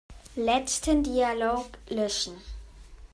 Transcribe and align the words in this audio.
Letzten 0.35 1.03
Dialog 1.03 1.67
löschen. 1.89 2.35